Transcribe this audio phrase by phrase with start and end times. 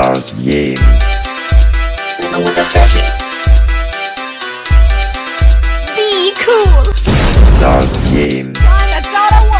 [0.00, 0.76] Stars Game.
[5.94, 6.84] Be cool.
[7.58, 8.50] Stars Game.
[8.56, 9.50] I gotta work.
[9.50, 9.59] Play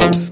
[0.00, 0.23] yo.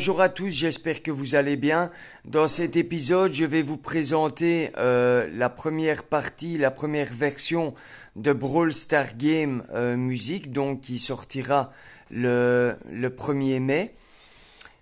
[0.00, 1.90] Bonjour à tous, j'espère que vous allez bien.
[2.24, 7.74] Dans cet épisode, je vais vous présenter euh, la première partie, la première version
[8.16, 11.70] de Brawl Star Game euh, Music, donc qui sortira
[12.10, 13.94] le, le 1er mai.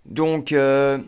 [0.05, 0.99] Donc euh,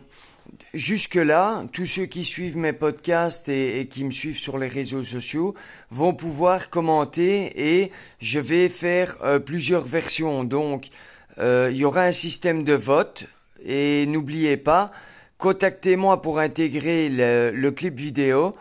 [0.74, 5.04] jusque-là, tous ceux qui suivent mes podcasts et, et qui me suivent sur les réseaux
[5.04, 5.54] sociaux
[5.90, 7.90] vont pouvoir commenter et
[8.20, 10.44] je vais faire plusieurs versions.
[10.44, 10.90] Donc
[11.38, 13.24] il y aura un système de vote
[13.64, 14.90] et n'oubliez pas,
[15.38, 18.54] contactez-moi pour intégrer le, clip vidéo.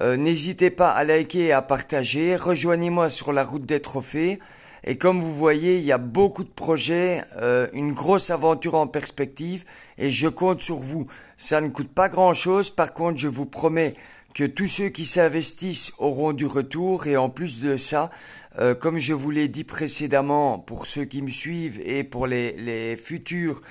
[0.00, 2.36] Euh, N'hésitez pas à liker et à partager.
[2.36, 4.38] Rejoignez-moi sur la route des trophées.
[4.84, 8.88] Et comme vous voyez, il y a beaucoup de projets, euh, une grosse aventure en
[8.88, 9.64] perspective
[9.96, 11.06] et je compte sur vous.
[11.36, 13.94] Ça ne coûte pas grand-chose, par contre je vous promets
[14.34, 18.10] que tous ceux qui s'investissent auront du retour et en plus de ça,
[18.58, 22.96] euh, comme je vous l'ai dit précédemment pour ceux qui me suivent et pour les,
[22.96, 23.62] futurs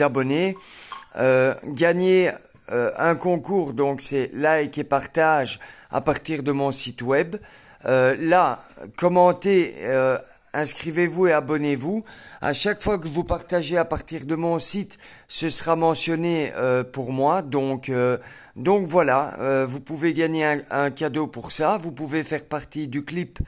[0.00, 0.56] abonnés,
[1.16, 2.30] euh, gagner
[2.70, 5.58] euh, un concours, donc c'est like et partage
[5.90, 7.36] à partir de mon site web.
[7.86, 8.62] Euh, là,
[8.96, 10.18] commentez, euh,
[10.52, 12.04] inscrivez-vous et abonnez-vous.
[12.40, 16.84] À chaque fois que vous partagez à partir de mon site, ce sera mentionné euh,
[16.84, 17.42] pour moi.
[17.42, 18.18] Donc, euh,
[18.56, 21.78] donc voilà, euh, vous pouvez gagner un, cadeau pour ça.
[21.78, 23.38] Vous pouvez faire partie du clip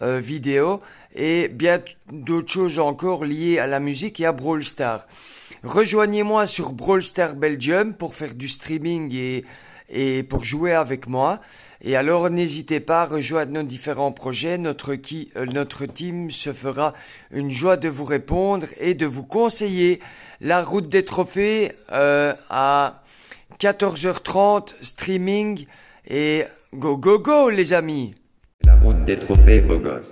[0.00, 0.80] euh, vidéo
[1.14, 5.06] et bien d'autres choses encore liées à la musique et à Brawl Stars.
[5.64, 9.44] Rejoignez-moi sur Brawl Stars Belgium pour faire du streaming et,
[9.90, 11.40] et pour jouer avec moi.
[11.84, 14.56] Et alors n'hésitez pas à rejoindre nos différents projets.
[14.56, 16.94] Notre, qui, euh, notre team se fera
[17.32, 20.00] une joie de vous répondre et de vous conseiller
[20.40, 23.02] la route des trophées euh, à
[23.58, 25.66] 14h30 streaming
[26.08, 28.14] et go go go les amis.
[28.64, 30.06] La route des trophées, beau gosse.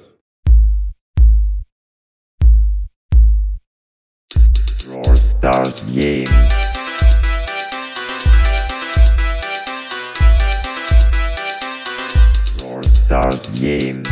[4.88, 6.59] Brawl Stars.
[13.10, 14.04] Stars Game.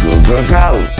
[0.00, 0.97] Go go go!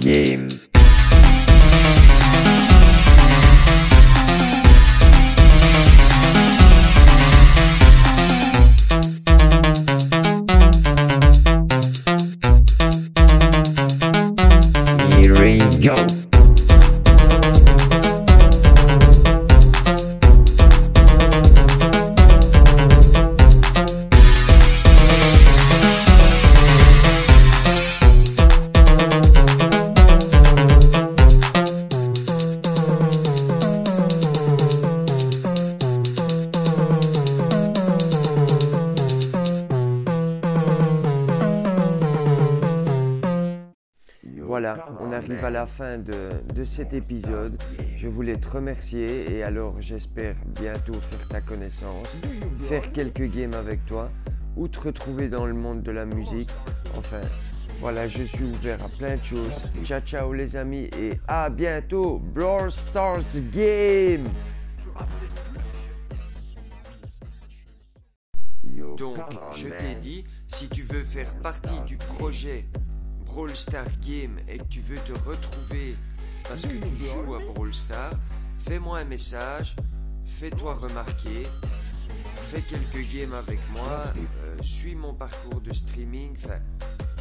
[0.00, 0.59] game.
[45.00, 47.60] On arrive à la fin de, de cet épisode.
[47.96, 52.08] Je voulais te remercier et alors j'espère bientôt faire ta connaissance,
[52.68, 54.10] faire quelques games avec toi
[54.56, 56.50] ou te retrouver dans le monde de la musique.
[56.96, 57.20] Enfin,
[57.80, 59.52] voilà, je suis ouvert à plein de choses.
[59.84, 62.18] Ciao ciao les amis et à bientôt.
[62.18, 63.22] Brawl Stars
[63.52, 64.28] Game
[68.64, 69.16] Yo, Donc,
[69.56, 72.66] je t'ai dit, si tu veux faire partie du projet
[73.32, 75.94] Brawl Star Game et que tu veux te retrouver
[76.48, 78.10] parce que tu joues à Brawl Star,
[78.58, 79.76] fais-moi un message,
[80.24, 81.46] fais-toi remarquer,
[82.34, 84.04] fais quelques games avec moi,
[84.42, 86.58] euh, suis mon parcours de streaming, enfin,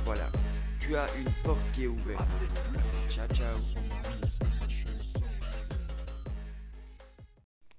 [0.04, 0.32] voilà.
[0.80, 2.28] Tu as une porte qui est ouverte.
[3.08, 3.58] Ciao, ciao.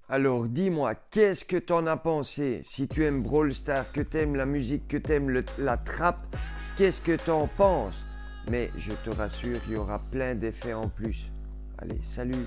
[0.08, 2.60] Alors dis-moi, qu'est-ce que t'en as pensé?
[2.62, 6.36] Si tu aimes Brawl Star, que t'aimes la musique, que t'aimes la trappe,
[6.76, 8.04] qu'est-ce que t'en penses?
[8.48, 11.30] Mais je te rassure, il y aura plein d'effets en plus.
[11.78, 12.46] Allez, salut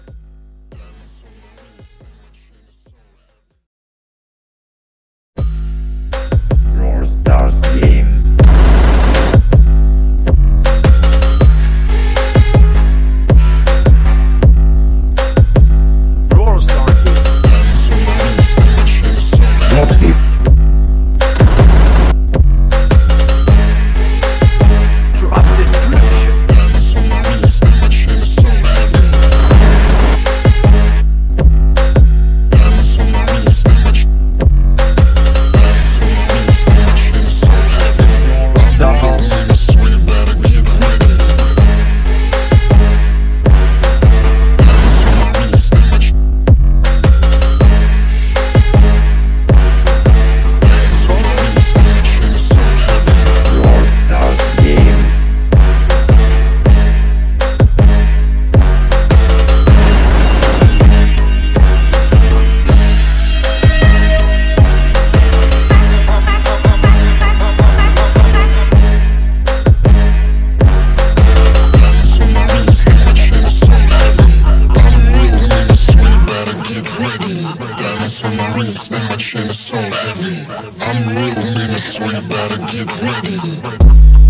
[79.25, 80.45] It's so heavy.
[80.81, 84.22] I'm real mean, so you better get ready.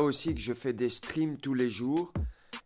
[0.00, 2.12] Aussi que je fais des streams tous les jours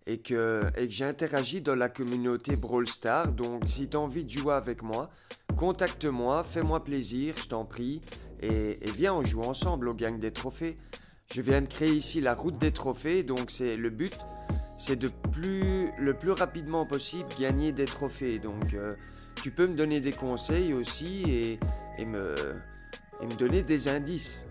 [0.07, 3.33] et que, et que j'interagis dans la communauté Brawl Star.
[3.33, 5.11] Donc si tu as envie de jouer avec moi,
[5.57, 8.01] contacte-moi, fais-moi plaisir, je t'en prie.
[8.41, 10.79] Et, viens, on joue ensemble au gang des trophées.
[11.33, 14.17] Je viens de créer ici la route des trophées, donc c'est le but,
[14.79, 18.39] c'est de plus, le plus rapidement possible gagner des trophées.
[18.39, 18.95] Donc euh,
[19.43, 21.59] tu peux me donner des conseils aussi
[21.99, 22.35] et me,
[23.21, 24.45] et me donner des indices.